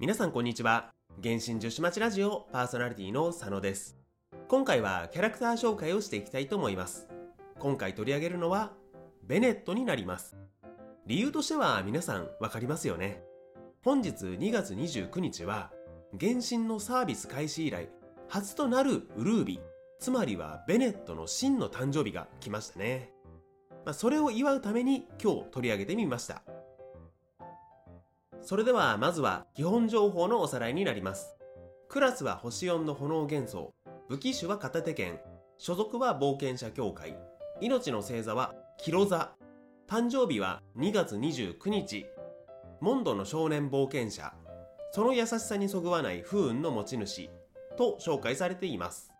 [0.00, 0.94] 皆さんこんにちは。
[1.22, 3.98] 原神女子町ラジオパーソナリティの佐野です。
[4.48, 7.06] 今回はキャラクター紹介をしていきたいと思います。
[7.58, 8.72] 今回取り上げるのは、
[9.24, 10.38] ベネットになります。
[11.04, 13.22] 理由としては皆さんわかりますよね。
[13.84, 15.70] 本日2月29日は、
[16.18, 17.90] 原神のサービス開始以来、
[18.26, 19.60] 初となるウルービ、
[19.98, 23.12] つまりはベネットの真の誕生日が来ましたね。
[23.84, 26.42] まあ、それを祝うために今日取り上げてみました。
[28.42, 31.36] それではまずは基本情報のおさらいになります。
[31.88, 33.72] クラスは星4の炎元素、
[34.08, 35.20] 武器種は片手剣、
[35.58, 37.16] 所属は冒険者協会、
[37.60, 39.32] 命の星座はキロ座、
[39.88, 42.06] 誕生日は2月29日、
[42.80, 44.32] モンドの少年冒険者、
[44.92, 47.30] その優しさにそぐわない不運の持ち主。
[47.80, 49.10] と紹介されています。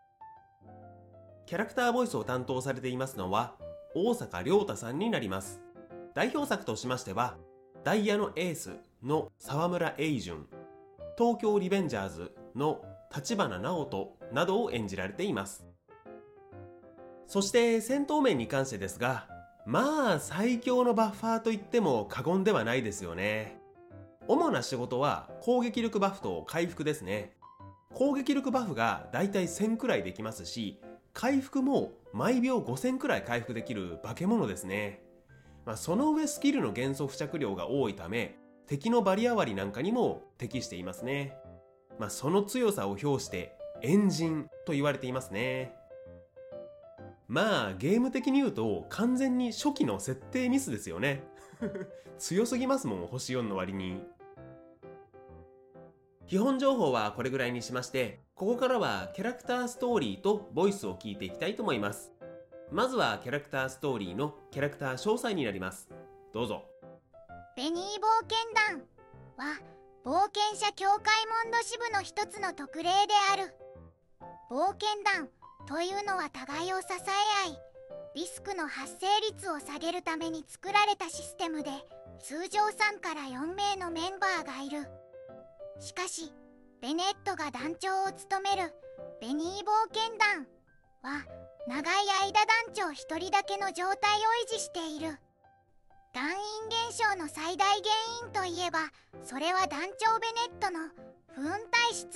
[1.47, 3.55] キャラクターボイスを担当されていますのは
[3.95, 5.59] 大阪亮太さんになります。
[6.13, 7.37] 代表作としましては、
[7.83, 8.75] ダイヤのエース。
[9.03, 10.47] の沢村栄順、
[11.17, 12.83] 東京リベンジャーズの
[13.15, 15.65] 立花直人などを演じられています。
[17.25, 19.27] そして戦闘面に関してですが、
[19.65, 23.57] まあ最強のバッファーと言っても過言ではないですよね。
[24.27, 27.33] 主な仕事は攻撃力バフと回復ですね。
[27.93, 30.79] 攻撃力バフがだいたい1000くらいできますし、
[31.13, 35.01] 回復も毎秒5000くらい回復できる化け物ですね。
[35.65, 41.37] まあ、その上スキルの元素付着量が多いため、敵のバリア割りなんかにも適していますね。
[41.99, 45.75] まあ、その強さを表して、エンジンと言われていますね。
[47.27, 51.23] まあ、ゲーム的に言うと完全に初期の設定ミスですよね。
[52.19, 54.03] 強すぎますもん、星4の割に。
[56.27, 62.11] 基本情報はこれぐらいにしまして、ここからはキャラクターストーリーとボイスを聞いていきたいと思います。
[62.71, 65.89] まずはキャラクターストーリーのキャラクター詳細になります。
[66.33, 66.70] どうぞ。
[67.57, 68.37] ベニー冒険
[68.69, 68.81] 団
[69.35, 69.59] は
[70.05, 71.03] 冒険者協会
[71.43, 72.89] モンド支部の一つの特例で
[73.33, 73.53] ある。
[74.49, 75.27] 冒険団
[75.67, 77.57] というのは互いを支え合い
[78.15, 81.71] リスクの発生率を下げるために作られたシステムで
[82.21, 84.87] 通常3から4名のメンバーがいる。
[85.79, 86.31] しかし
[86.81, 88.73] ベネットが団長を務める
[89.19, 90.47] ベニー冒険団
[91.03, 91.25] は
[91.67, 95.19] 長い間団長一人だけの状態を維持している。
[96.13, 96.35] 団員
[96.89, 97.83] 現象の最大原
[98.25, 98.79] 因といえば
[99.23, 100.89] それは団長ベネットの
[101.33, 102.13] 不運体質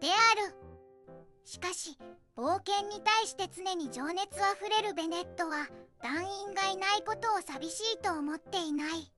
[0.00, 0.54] である。
[1.44, 1.98] しかし
[2.36, 5.68] 冒険に対して常に情熱あふれるベネットは
[6.02, 9.12] 団員がいないことを寂しいと思っていない。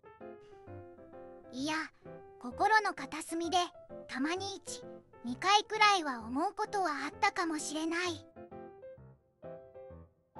[1.53, 1.75] いや
[2.41, 3.59] 心の片隅で
[4.09, 4.45] たまに
[5.25, 8.27] 12回くらいは思うことはあったかもしれない。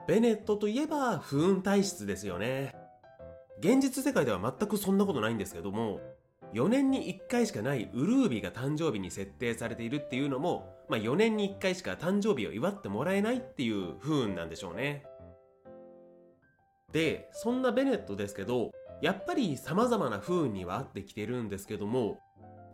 [0.09, 2.86] ベネットといえば不運体質ですよね。
[3.59, 6.01] 現実世界では全くそんなことないんですけども、
[6.53, 15.05] 4年に1回しかないウルービが誕生日に設定されているっていうのも、まあ、4年に1回しか誕生日を祝ってもらえないっていう不運なんでしょうね。
[16.93, 18.71] で、そんなベネットですけど、
[19.03, 22.21] やっぱり様々な不運にはあってきてるんですけども、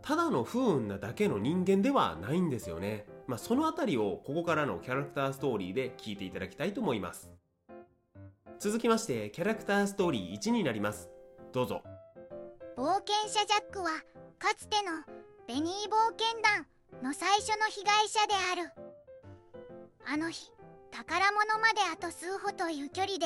[0.01, 3.05] ただの不運なだけの人間ではないんですよね。
[3.27, 7.31] まあ、そのあたりをここからのキャラクターストーリーで聞いていただきたいと思います。
[8.63, 11.09] 続きまして、キャラクターストーリー1になります。
[11.51, 11.83] どうぞ。
[12.77, 13.89] 冒険者ジャックは
[14.39, 15.03] かつての
[15.49, 16.65] ベニー冒険団
[17.03, 18.71] の最初の被害者である
[20.05, 20.49] あの日
[20.91, 23.25] 宝物まであと数歩という距離で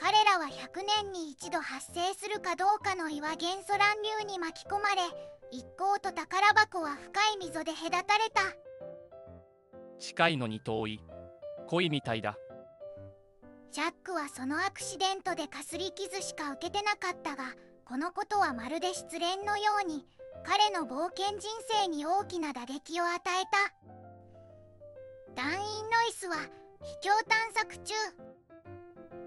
[0.00, 5.02] 彼らは100年に一度発生するかどうかの岩元素乱流に巻き込まれ
[5.52, 8.42] 一行と宝箱は深い溝で隔たれた
[10.00, 11.00] 近いのに遠い
[11.68, 12.36] 恋みたいだ
[13.72, 17.54] ジャックはそのアクシデントでかすり傷しか受けてなかったが
[17.86, 20.04] このことはまるで失恋のように
[20.44, 21.48] 彼の冒険人
[21.80, 25.42] 生に大きな打撃を与えた。
[25.42, 26.36] 団員ノイスは
[26.82, 27.94] 秘境探索中。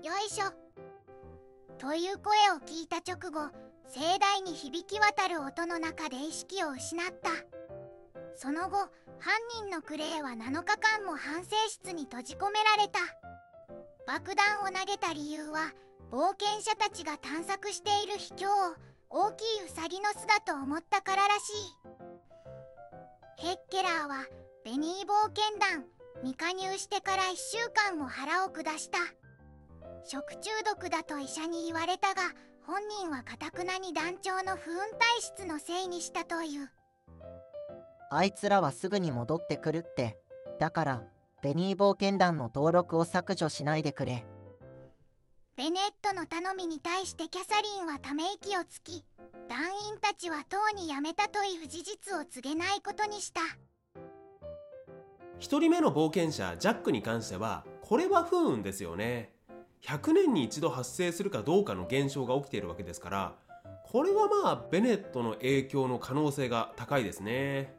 [0.03, 0.53] よいしょ。
[1.79, 3.49] という声を聞いた直後
[3.87, 7.31] 盛大に響き渡る音の中で意識を失った。
[8.35, 8.77] その後
[9.19, 13.24] 犯人のクレイは7日間も反省室に閉じ込められた。
[14.07, 15.73] 爆弾を投げた理由は
[16.11, 18.51] 冒険者たちが探索している秘境を
[19.09, 21.85] 大きいウサギの巣だと思ったかららしい。
[23.37, 24.25] ヘッケラーは
[24.63, 25.85] ベニー冒険団
[26.23, 28.99] に加入してから1週間も腹を下した。
[30.03, 32.21] 食中毒だと医者に言われたが
[32.65, 36.69] 本人はかたくなに団長の不運体質のせいにしたという。
[38.11, 40.17] あいつらはすぐに戻ってくるって。
[40.59, 41.03] だから、
[41.45, 44.25] ベニー冒険団の登録を削除しないでくれ。
[45.55, 49.05] ベネットの頼みに対してキャサリンはため息をつき
[49.47, 53.41] 団員たちはとうに辞めたという事実を告げないことにした。
[55.39, 59.29] 1人目の冒険者ジャックに関してはこれは不運ですよね。
[59.83, 63.35] 100年に一度発生するかどうかの現象が起きているわけですから
[63.83, 67.77] これはまあベネットの影響の可能性が高いですね。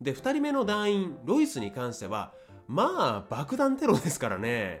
[0.00, 2.32] で2人目の団員ロイスに関しては
[2.70, 4.80] まあ爆弾テロですからね。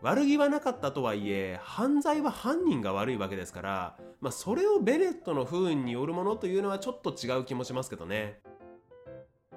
[0.00, 8.40] 悪気はなかったとはいえ犯罪は犯人が悪いわけですから、まあ、それをベネットの不運によるものというのはちょっと違う気もしますけどね。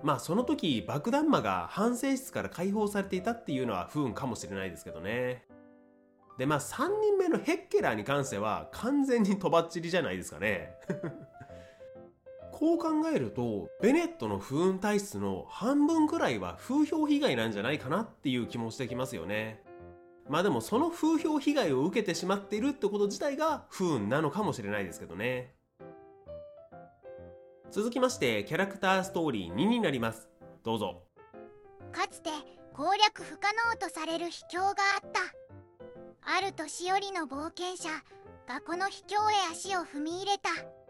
[0.04, 5.46] まあその時爆弾魔が反省室から解放されていたっていうのは不運かもしれないですけどね。
[6.38, 10.74] でまあ3人目のヘッケラーに関しては完全にとばっちりじゃないですかね。
[12.62, 19.64] こう考えるとベネットの不運体質の半分くらいは風評被害なんじゃないかなっていう気もしてきますよね。
[20.30, 25.56] まあでもその風評被害を受けてしまっているってこと自体が不運なのかもしれないですけどね。
[27.72, 30.30] 続きましてキャラクターストーリー2になります。
[30.64, 31.02] どうぞ。
[31.92, 32.30] かつて
[32.74, 34.74] 攻略不可能とされる秘境があ
[35.08, 35.22] った。
[36.38, 37.90] ある年寄りの冒険者
[38.48, 40.81] がこの秘境へ足を踏み入れた。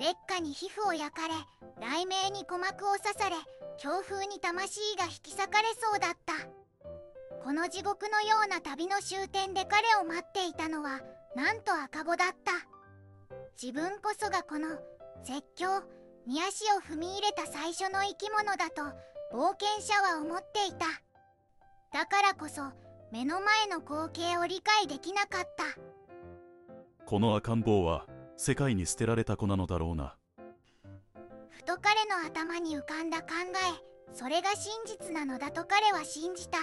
[0.00, 1.34] 劣化に皮膚を焼かれ
[1.80, 3.36] 雷鳴に鼓膜を刺され
[3.78, 6.34] 強風に魂が引き裂かれそうだった。
[7.42, 11.00] この地獄のような旅の終点で彼を待っていたのは
[11.36, 12.52] なんと赤子だった。
[13.60, 14.68] 自分こそがこの
[15.24, 15.82] 絶叫
[16.26, 18.82] に足を踏み入れた最初の生き物だと
[19.32, 20.86] 冒険者は思っていた。
[21.92, 22.62] だからこそ
[23.12, 25.64] 目の前の光景を理解できなかった。
[27.04, 30.16] この赤ん坊は世界に捨てられた子なのだろうな。
[31.50, 36.58] ふと彼の頭に浮かんだ考えそれが真実なのだと彼は信じた。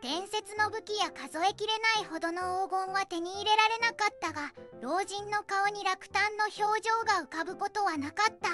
[0.00, 8.50] 伝説の武器や数えきれないほどの黄金は手に入れられなかったが老人の顔に落胆の表情が浮かぶことはなかった。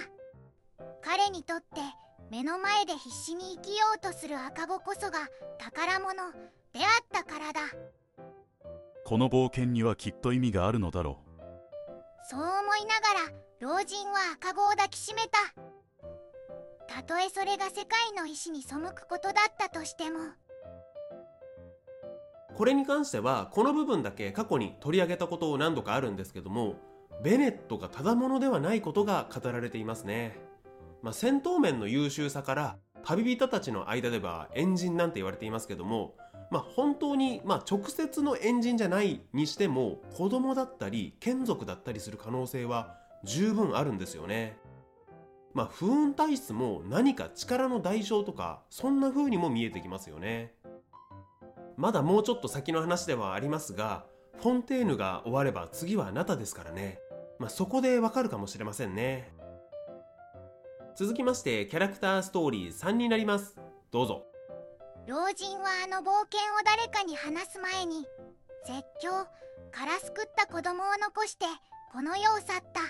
[1.02, 1.80] 彼にとって
[2.30, 5.28] 目の前で必死に生きようとする赤子こそが
[5.58, 6.14] 宝物
[6.72, 7.60] 出会ったからだ
[9.04, 11.20] この冒険にはきっと意味があるのだろ
[12.26, 15.38] そう思いながら老人は赤子を抱きしめた。
[16.86, 20.20] たとえそれが世界の意志に背くことだったとしても。
[22.54, 26.76] これに関してはこの部分だけ過去に取り上げたことを何度かあるんですけども
[27.22, 30.38] ベネットがただものではないことが語られていますね、
[31.02, 36.14] まあ、戦闘面の優秀さから旅人たちの間ではエンジンなんて言われていますけども、
[36.50, 44.56] まあ、本当に、まあ、直接のエンジンじゃないにしても子供だったり眷属だったりする可能性は十分あるんですよね。
[45.54, 50.52] まあ不運体質も何か力の代償とかそんな風にも見えてきますよね。
[51.76, 54.04] まだもうちょっと先の話ではありますが
[54.40, 56.98] フォンテーヌが終われば次はあなたですからね、
[57.38, 59.32] まあ、そこでわかるかもしれませんね。
[60.96, 63.56] 続きましてキャラクターストーリー3になります。
[63.90, 64.33] どうぞ。
[65.06, 68.06] 老人はあの冒険を誰かに話す前に
[68.64, 69.26] 絶叫
[69.70, 71.44] からすくった子供を残して
[71.92, 72.80] この世を去った。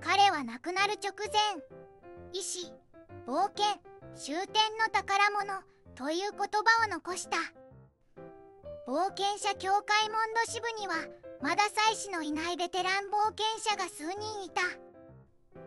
[0.00, 1.36] 彼は亡くなる直前
[2.32, 2.72] 意志
[3.26, 3.64] 冒険
[4.14, 5.60] 終点の宝物
[5.96, 7.36] という言葉を残した。
[8.86, 10.94] 冒険者協会モンド支部には
[11.42, 14.62] まだ妻子のいないベテラン冒険者が数人いた。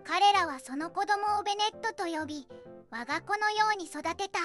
[0.06, 2.48] 彼らはその子供をベネットと呼び
[2.90, 4.40] 我が子のように育てた。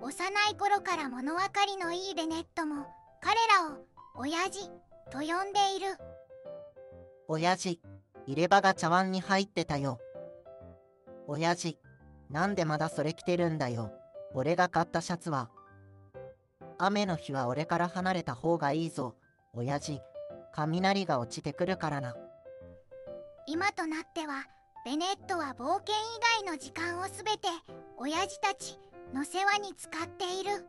[0.00, 0.10] 幼
[0.50, 2.86] い頃から物分かりのいいベネットも
[3.20, 4.70] 彼らを親父
[5.10, 5.98] と呼んでいる。
[7.26, 7.80] 親父
[8.26, 9.98] 入れ歯が茶碗に入ってたよ。
[11.26, 11.78] 親父
[12.30, 13.90] なんでまだそれ着てるんだよ。
[14.34, 15.50] 俺が買ったシャツは。
[16.78, 19.16] 雨の日は俺から離れた方がいいぞ。
[19.52, 20.00] 親父
[20.52, 22.14] 雷が落ちてくるからな。
[23.46, 24.44] 今となっては
[24.84, 27.48] ベネットは冒険以外の時間をすべて
[27.96, 28.78] 親父たち
[29.14, 30.66] の世話に使っている。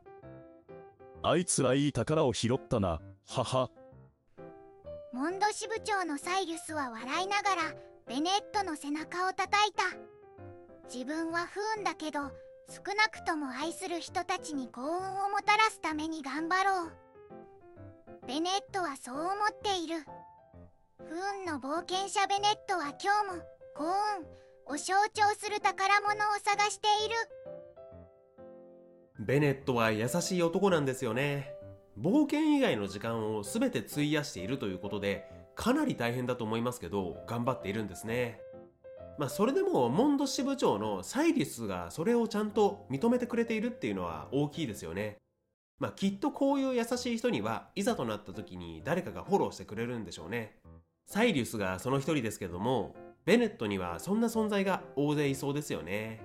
[1.22, 3.70] あいつらいい宝を拾ったなはは
[5.12, 7.62] モンド支部長のサイリュスは笑いながら
[8.08, 9.84] ベネットの背中を叩いた。
[10.92, 12.22] 自分は不運だけど
[12.70, 16.92] 少なくとも愛する人たちに幸運をもたらすために頑張ろう。
[18.28, 19.32] ベネットはそう思っ
[19.62, 20.06] ている。
[21.08, 23.44] 不運の冒険者ベネットは今日も
[23.76, 23.86] 幸
[24.68, 27.16] 運を象徴する宝物を探している
[29.20, 31.54] ベネットは優しい男なんですよね。
[32.00, 38.40] 冒険以外の時間を全て費やしているということでかなり大変だと思いますけど頑張っているんですね。
[39.18, 45.18] まあ、それでもモンド支部長のサイリスがそれをちゃんと認めてくれているっていうのは大きいですよね。
[45.80, 50.56] まあきっとこういう優しい人にはいざとなった時に誰かがフォローしてくれるんでしょうね。
[51.06, 52.96] サイリウスがその一人ですけども
[53.26, 56.22] ベネットにはそんな存在が大勢いそうですよね。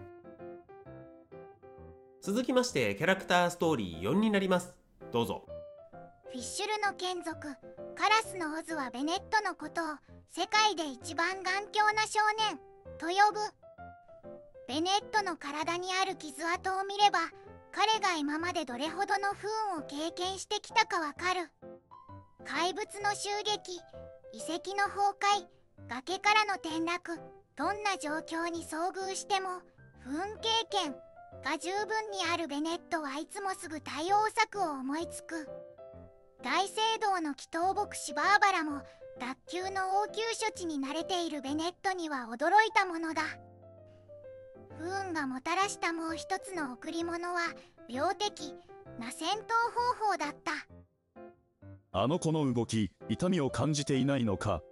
[2.24, 4.74] 続きましてキャラクターストーリー4になります。
[5.12, 5.44] どうぞ。
[6.32, 7.38] フィッシュルの眷属。
[7.94, 9.84] カラスのオズはベネットのことを
[10.30, 12.58] 世界で一番頑強な少年。
[12.96, 13.40] と呼ぶ。
[14.66, 17.18] ベネットの体にある傷跡を見れば
[17.72, 21.50] 彼が今までどれほどの不運を経験してきたかわかる。
[22.46, 23.76] 怪物の襲撃。
[24.32, 25.44] 遺跡の崩壊。
[25.90, 27.20] 崖からの転落。
[27.54, 29.60] どんな状況に遭遇しても
[30.00, 30.96] 不運経験。
[31.44, 35.46] が十分にあるベネットはいつもすぐ対応策を思いつく。
[36.42, 38.82] 大聖堂の祈祷牧師バーバラも
[39.20, 43.22] 脱臼の応急処置に慣れているベネットには驚いたものだ。
[44.78, 47.42] 不運がもたらしたもう一つの贈り物は
[47.88, 48.54] 病的
[48.98, 49.42] な戦闘
[50.00, 50.52] 方法だった。
[51.92, 54.62] あの子の動き痛みを感じていないのか？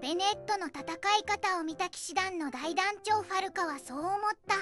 [0.00, 0.82] ベネットの戦
[1.18, 4.10] い方を見た騎士団の大団長ファルカはそう思っ
[4.48, 4.56] た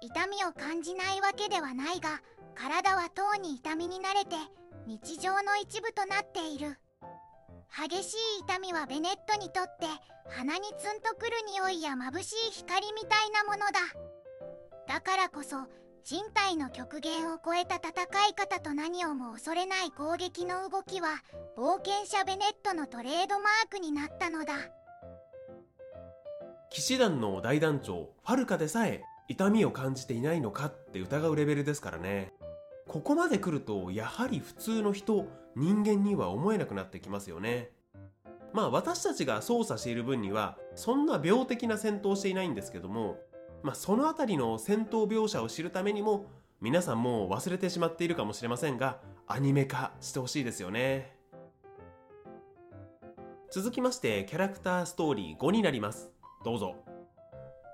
[0.00, 2.20] 痛みを感じないわけではないが
[2.54, 4.36] 体はとうに痛みに慣れて
[4.86, 6.78] 日常の一部となっている。
[7.76, 9.86] 激しい痛みはベネットにとって
[10.30, 13.80] 鼻にツンとくる匂いや眩しい光みたいなものだ。
[14.86, 15.56] だからこそ
[16.04, 17.90] 人体の極限を超えた戦
[18.28, 21.08] い方と何をも恐れない攻撃の動きは
[21.58, 24.54] 冒険者ベネットのトレードマークになったのだ。
[26.70, 32.32] 騎士団の大団長ファルカでさえ痛みを感じていないのかって疑うレベルですからね。
[32.88, 37.70] ここまで来るとやはり普通の人人間には思えなくなってきますよね。
[38.52, 43.18] まあ私たちが操作している分にはそんな病的な戦闘をしていないんですけども
[43.62, 46.26] まあそのあたりの戦闘描写を知るためにも
[46.60, 51.16] 皆さんもう忘れてしまっているかもしれませんがアニメ化してほしいですよね。
[53.50, 56.10] 続きましてキャラクターストーリー5になります。
[56.44, 56.85] どうぞ。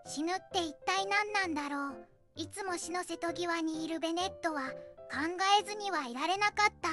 [0.04, 2.06] 死ぬって一体何なんだろう。
[2.35, 5.18] いつも死の瀬戸際にいるベネットは考
[5.61, 6.88] えずにはいられなかった。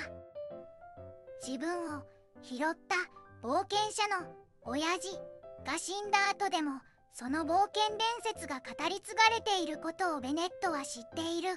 [1.45, 2.03] 自分を
[2.43, 2.95] 拾った
[3.41, 4.27] 冒険者の
[4.63, 5.17] 親父
[5.65, 6.81] が死んだ後でも
[7.13, 11.49] その冒険伝説が語り継がれていることをベネットは知っている。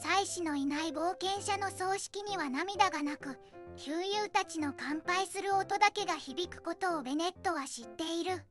[0.00, 3.38] 妻子のいない冒険者の葬式には涙がなく
[3.76, 8.42] 旧友たちの乾杯する音だけが響くことをベネットは知っている。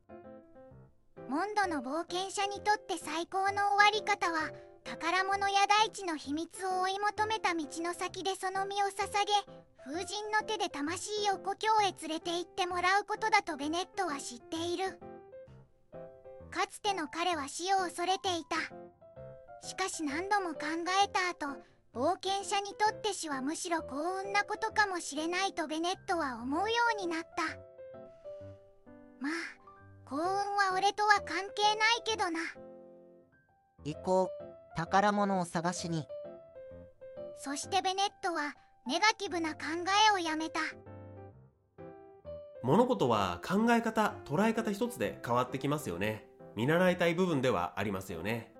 [1.30, 4.50] モンドの冒険者にとって最高の終わり方は
[4.82, 9.30] 宝物や大地の秘密を追い求めた道の先でその身を捧げ
[9.84, 14.98] 風神の手で魂を故郷へ連れて行ってもらうことだとベネットは知っている。
[16.50, 18.56] かつての彼は死を恐れていた。
[19.64, 20.66] しかし何度も考
[21.04, 21.60] えた後
[21.94, 27.44] 冒険者にとって死はむしろ幸運なことかもしれないとベネットは思うようになった。
[29.20, 29.59] まあ
[30.10, 32.40] 幸運は俺とは関係ないけどな。
[33.84, 34.76] 行こう。
[34.76, 36.04] 宝物を探しに。
[37.36, 38.56] そしてベネットは
[38.88, 39.58] ネガティブな考
[40.08, 40.58] えをやめた。
[42.64, 46.26] 物事は考え方捉え方一つで変わってきますよね。
[46.56, 48.52] 見習いたい部分ではありますよね。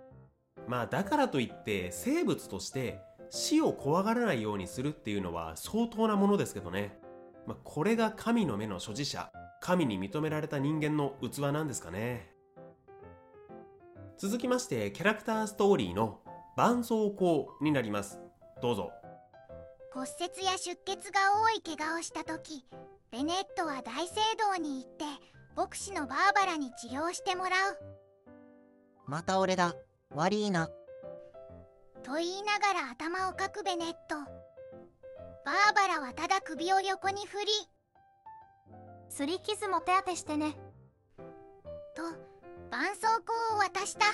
[0.68, 6.96] まあだからといって生物として死を怖がらないようにするっていうのは相当なものですけどね、
[7.48, 12.32] まあ、これが神の目の所持者神に認められた人間の器なんですかね。
[14.16, 16.20] 続きましてキャラクターストーリーの
[16.56, 18.20] 絆創膏になります。
[18.62, 18.90] どうぞ。
[19.92, 22.64] 骨折や出血が多い怪我をした時
[23.10, 25.04] ベネットは大聖堂に行って
[25.56, 27.78] 牧師のバーバラに治療してもらう。
[29.06, 29.74] また俺だ。
[30.14, 30.68] 悪いな。
[32.02, 34.16] と言いながら頭をかくベネット。
[35.44, 37.46] バーバラはただ首を横に振り
[39.10, 40.56] すり傷も手当てしてね。
[41.94, 42.02] と
[42.70, 44.06] 絆創膏を渡した。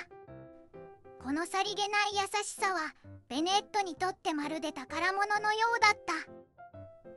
[1.23, 2.95] このさりげない優しさは
[3.29, 6.15] ベネットにとってまるで宝物のようだった。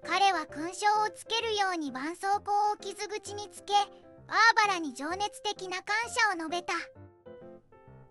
[0.07, 3.73] 彼は勲章をつけるように絆創膏を傷口につけ
[4.27, 6.73] バーバラに情熱的な感謝を述べた。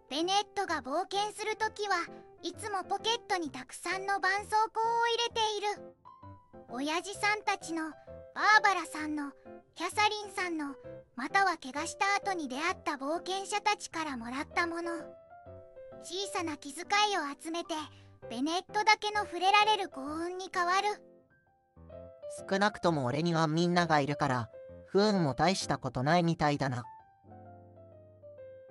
[0.09, 1.97] ベネットが冒険するときは
[2.43, 5.95] いつもポケットにたくさんの絆創膏を入れている。
[6.71, 7.91] 親父さんたちの
[8.35, 9.33] バーバラさんの
[9.79, 10.75] キャサリンさんの
[11.15, 14.91] または怪我した後に出会った冒険者たちからもらったもの。
[16.03, 17.75] 小さな気遣いを集めて
[18.29, 20.89] ベネットだけの触れられる幸運に変わる。
[22.51, 24.51] 少なくとも俺にはみんながいるから
[24.87, 26.83] 不運も大したことないみたいだな。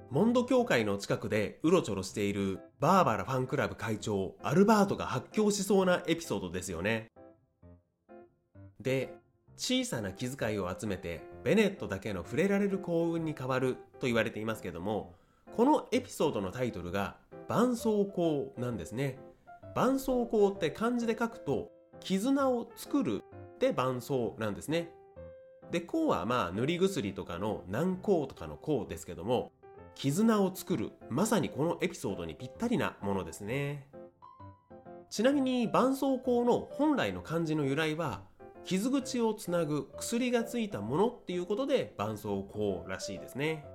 [0.10, 7.08] モンド協会の近くでうろちょろしているバーバラファンクラブ会長アルバートが発狂しそうなエピソードですよね。
[8.82, 9.14] で、
[9.58, 15.16] 小さな気遣いを集めてベネットだけの触れられる幸運に変わると言われていますけども、
[15.56, 17.18] このエピソードのタイトルが
[17.50, 19.18] 絆創膏なんですね。
[19.74, 23.24] 絆創膏って漢字で書くと絆を作る
[23.56, 24.92] って絆創なんですね。
[25.72, 29.52] で、こうはまあ塗り薬とかの軟膏とかの膏ですけども、
[29.96, 33.88] 絆を作る、まさにこのエピソードにぴったりなものですね。
[35.10, 38.22] ちなみに絆創膏の本来の漢字の由来は、
[38.66, 43.66] 傷口をつなぐ薬がついたものっていうことで絆創膏らしいですね。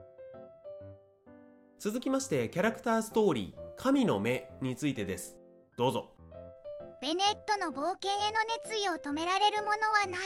[1.78, 5.36] 続きましてキャラクターストーリー「神の目」についてです。
[5.76, 6.10] どうぞ。
[7.00, 10.20] ベネットの冒険への熱意を止められるものはない。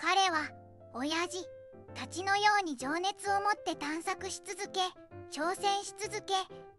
[0.00, 0.50] 彼は
[0.92, 1.46] 親父
[1.94, 4.80] たちのように情熱を持って探索し続け
[5.30, 6.34] 挑戦し続け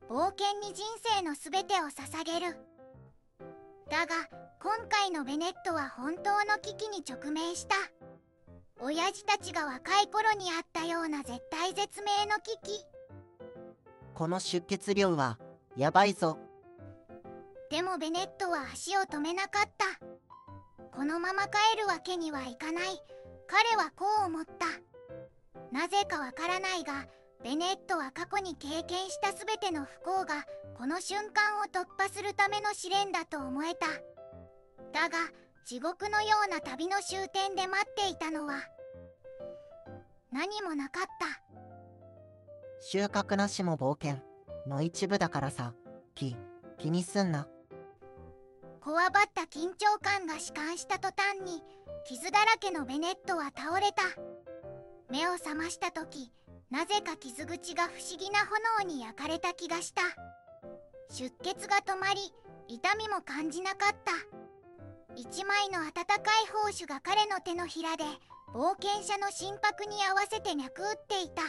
[0.08, 0.86] 冒険に人
[1.18, 2.58] 生の全てを捧げる。
[3.90, 7.76] だが今回のベネットは本当の危機に直面した。
[8.82, 12.84] 親父たちが若い頃にあったような絶対絶命の危機。
[14.16, 15.38] この出血量は
[15.78, 16.40] やばいぞ。
[17.70, 19.86] でもベネットは足を止めなかった。
[20.98, 22.86] このまま帰るわけにはいかない。
[23.46, 24.66] 彼はこう思った。
[25.72, 27.06] なぜかわからないが
[27.44, 30.44] ベネットは過去に経験した全ての不幸が
[30.76, 33.86] この瞬間を突破するための試練だと思えた
[34.96, 35.18] だが
[35.66, 38.54] 地獄のような旅の終点で待っていたのは。
[40.32, 41.42] 何もなかった。
[42.80, 44.24] 収穫なしも冒険
[44.66, 45.74] の一部だからさ。
[46.16, 46.38] 気
[46.78, 47.46] 気にすんな。
[48.80, 51.62] こわばった緊張感が弛緩した途端に
[52.08, 54.04] 傷だらけのベネットは倒れた。
[55.12, 56.32] 目を覚ました時
[56.72, 58.40] なぜか傷口が不思議な
[58.80, 60.04] 炎に焼かれた気がした。
[61.12, 62.22] 出血が止まり
[62.70, 64.45] 痛みも感じなかった
[65.16, 68.04] 一枚の温かい胞子が彼の手のひらで
[68.54, 71.42] 冒険者の心拍に合わせて脈打っていた。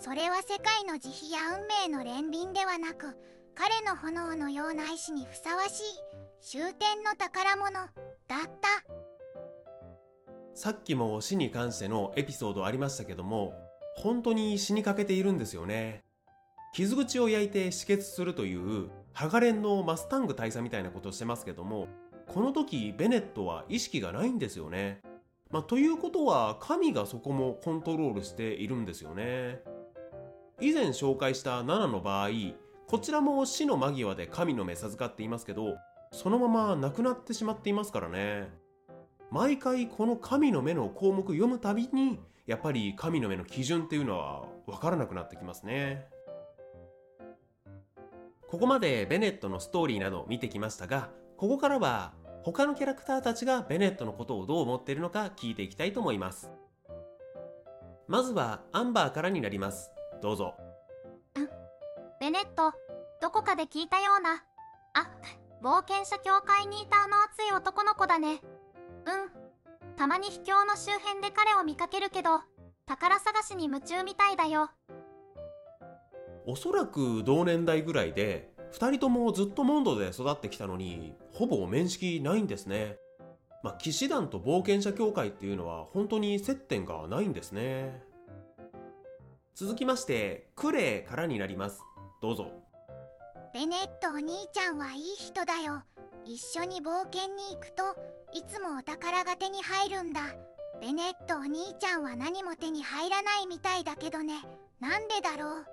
[0.00, 3.16] それは世界の慈悲や運命の憐憫ではなく
[3.54, 5.82] 彼の炎のような意志にふさわしい
[6.40, 7.88] 終点の宝物だっ
[8.60, 8.68] た。
[10.54, 13.52] さっきも死に関してのエピソードありましたけども
[13.96, 16.02] 本当に死にかけているんですよね。
[16.72, 21.86] 傷口を焼いて止血するというハガレンのマスタング大佐みたいなことをしてますけども
[22.28, 25.00] この時ベネットは意識がないんですよね。
[25.50, 29.60] まあ、ということは神がそこもコントロールしているんですよね。
[30.60, 32.28] 以前紹介した7の場合
[32.86, 35.76] こちらも死の間際で神の目授かっていますけど
[36.12, 38.48] そのまま亡くなってしまっていますからね。
[39.30, 46.06] 毎回この神の目の項目読むたびにやっぱり神の目の基準っていうのは分からなくなってきますね。
[48.46, 56.50] ここまでベネットのストーリーなど見てきましたがここからは他のキャラクターたちがベネットのことをどう思っているのか聞いていきたいと思います。
[58.06, 59.90] まずはアンバーからになります。
[60.20, 60.54] どうぞ。
[62.20, 62.76] ベネット
[63.20, 64.44] どこかで聞いたような。
[64.94, 65.10] あ
[65.62, 68.40] 冒険者協会にいたあの熱い男の子だね。
[69.06, 69.96] うん。
[69.96, 72.40] たまに秘境の周辺で彼を見かけるけど
[72.86, 74.70] 宝探しに夢中みたいだよ。
[76.46, 82.96] おそらく同年代ぐらいで2人ともずっとモンドで育ってきたのにほぼ面識ないんですね。
[83.62, 88.02] まあ騎士団と冒険者協会っていうのは本当に接点がないんですね。
[89.54, 91.80] 続きましてクレイからになります。
[92.20, 92.48] どうぞ。
[93.54, 95.84] ベネットお兄ちゃんはいい人だよ。
[96.24, 97.84] 一緒に冒険に行くと
[98.32, 100.20] いつもお宝が手に入るんだ。
[100.80, 104.34] ベネットお兄ちゃんは何も手に入らないみたいだけどね。
[104.80, 105.66] なんでだろう？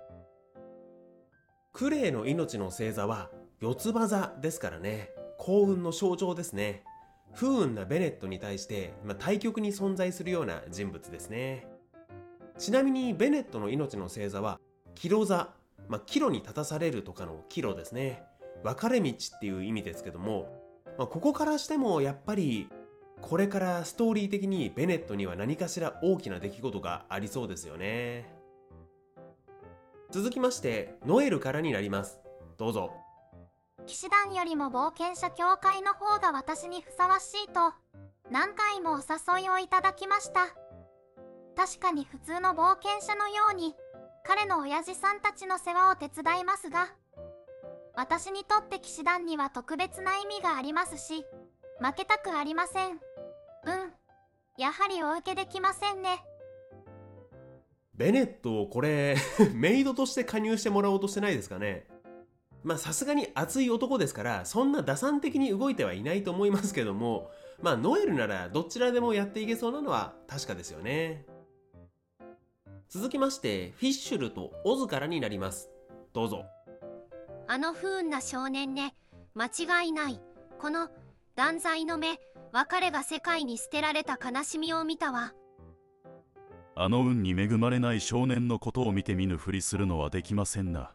[1.72, 5.10] クレイの命の星座は四つ葉座ですからね。
[5.38, 6.84] 幸運の象徴ですね。
[7.32, 11.66] 不運なベネットに対して、まあ、対極に存在するような人物ですね。
[12.58, 14.60] ちなみにベネットの命の星座は
[14.94, 15.48] キロ座、
[15.88, 18.22] まあ、岐路に立たされるとかの岐路ですね。
[18.62, 20.54] 分かれ道っていう意味ですけども、
[20.98, 22.68] まあ、ここからしてもやっぱり
[23.22, 28.41] これからストーリー的にベネットには何かしら大きな出来事がありそうですよね。
[30.12, 32.20] 続きましてノエルからになります。
[32.58, 32.92] どうぞ。
[33.86, 37.72] 騎士団よりも冒険者協会の方が私にふさわしいと
[38.30, 40.48] 何回もお誘いをいただきました。
[41.56, 43.74] 確かに普通の冒険者のように
[44.24, 46.88] 彼の親父さんたちの世話を手伝いますが
[47.94, 51.24] 私にとって騎士団には特別な意味がありますし
[51.80, 52.90] 負けたくありません。
[52.90, 52.98] うん。
[54.58, 56.22] やはりお受けできませんね。
[57.94, 59.16] ベネットこれ
[59.54, 61.86] メイドとして加入してもらおうとしてないですかね？
[62.64, 71.26] まあさすがに熱い男ですからそんな打算的に動いてはいないと思いますけどもまあノエルならどちらでもやっていけそうなのは確かですよね。
[72.88, 75.70] 続きましてフィッシュルとオズからになります。
[76.12, 76.44] どうぞ。
[77.48, 78.94] あの不運な少年ね
[79.34, 80.20] 間違いない。
[80.58, 80.88] この
[81.34, 82.20] 断罪の目
[82.52, 85.32] 別れが世界に捨てられた悲しみを見たわ。
[86.74, 90.92] あの運に恵まれない少年のことを見て見ぬふりするのはできませんな。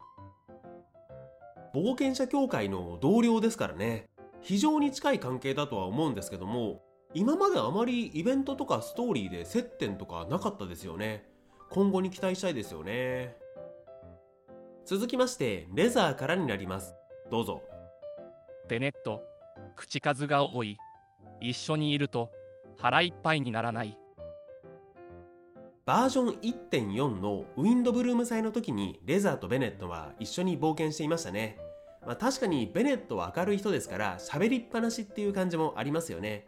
[1.73, 4.09] 冒険者協会の同僚ですからね。
[4.41, 6.81] 非常に近い関係だとは思うんですけども
[7.13, 11.25] 今まであまりイベントとかストーリーで接点とかなかったですよね。
[11.69, 13.35] 今後に期待したいですよね。
[14.85, 16.95] 続きましてレザーからになります。
[17.29, 17.61] どうぞ。
[18.69, 19.21] ベネット
[19.75, 20.77] 口数が多い。
[21.39, 22.31] 一緒にいると
[22.77, 23.97] 腹いっぱいにならない
[25.87, 31.57] バージョン1.4のウィンドブルーム祭の時にレザーとベネットは一緒に冒険していましたね。
[32.05, 36.45] まあ、確かにベネットは明るい人ですから喋りっぱなしっていう感じもありますよね。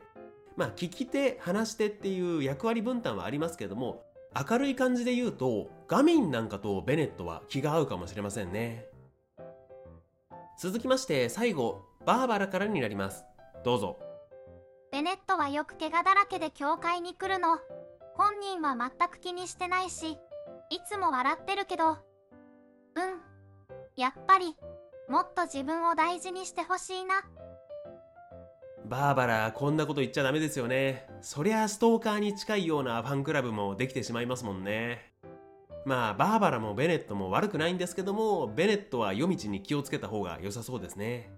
[0.58, 4.04] まあ聞き手、話し手っていう役割分担はありますけども
[4.50, 8.88] 明るい感じで言うとガミンなんかとベネットは気が合うかもしれませんね。
[10.60, 13.24] 続きまして最後、バーバラからになります。
[13.64, 14.00] どうぞ。
[14.92, 17.58] ベネットはよく怪我だらけで教会に来るの。
[18.20, 20.18] 本人は全く気にしてないし、
[20.70, 21.98] いつも笑ってるけど、うん。
[23.96, 24.58] やっぱり、
[25.08, 27.24] もっと自分を大事にしてほしいな。
[28.84, 31.08] バーバラ、こんなこと言っちゃダメですよね。
[31.22, 35.14] そりゃストーカーに近いようなファンクラブもできてしまいますもんね。
[35.86, 41.32] まあ、バーバラもベネットも悪くないんですけども、ベネットは夜道に気をつけた方が良さそうですね。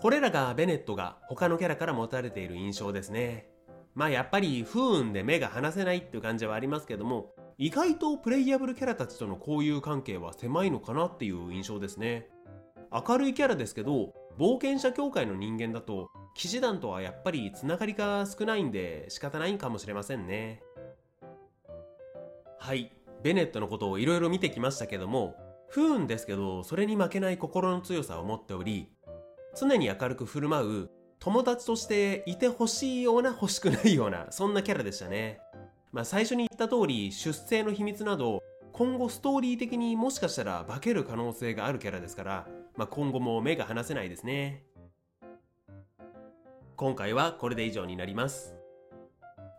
[0.00, 3.53] これらがベネットが他のキャラから持たれている印象ですね。
[3.94, 12.28] まあやっぱり不運で目が離せないっていう感じはありますけども、意外とプレイヤブルキャラたちとの交友関係は狭いのかなっていう印象ですね。
[12.92, 20.62] 明るいキャラですけど、冒険者協会の人間だと、騎士団とはやっぱりつながりが少ないんで仕方ないんかもしれませんね。
[22.58, 22.90] はい、
[23.22, 25.36] ベネットのことをいろいろ見てきましたけども、
[25.68, 28.90] 不運ですけど、それに負けない心の強さを持っており、
[29.56, 30.90] 常に明るく振る舞う
[31.24, 35.40] 友達としていてほしいような欲しくないようなそんなキャラでしたね。
[35.90, 38.42] まあ最初に言った通り出生の秘密など
[38.74, 44.64] 今後ストーリー的にもしかしたら化ける可能性があるキャラですから、まあ、今後も目が離せないですね。
[46.76, 48.54] 今回はこれで以上になります。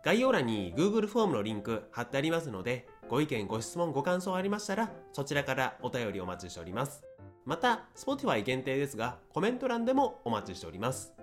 [0.04, 7.02] 概要欄に Google フォームのリンク貼ってありますので、ご意見、ご質問、ご感想ありましたら、そちらからお便りお待ちしております。
[7.44, 11.15] また、Spotify 限定ですが、コメント欄でもお待ちしております。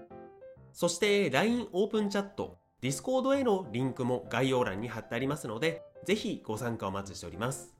[0.74, 7.74] そして LINE オープンチャット、Discord へのリンクも概要欄に貼ってありますので、ぜひご参加お待ちしております。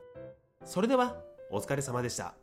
[0.64, 1.18] それでは、
[1.52, 2.36] お疲れ様でした。